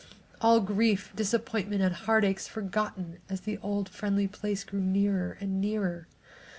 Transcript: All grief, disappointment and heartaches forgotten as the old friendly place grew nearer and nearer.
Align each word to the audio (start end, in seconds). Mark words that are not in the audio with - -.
All 0.41 0.61
grief, 0.61 1.13
disappointment 1.15 1.83
and 1.83 1.93
heartaches 1.93 2.47
forgotten 2.47 3.19
as 3.29 3.41
the 3.41 3.59
old 3.59 3.87
friendly 3.87 4.27
place 4.27 4.63
grew 4.63 4.81
nearer 4.81 5.37
and 5.39 5.61
nearer. 5.61 6.07